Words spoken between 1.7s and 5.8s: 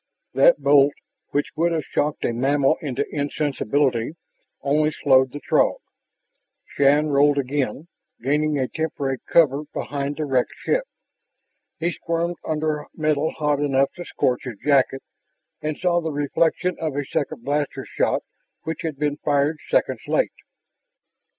have shocked a mammal into insensibility, only slowed the Throg.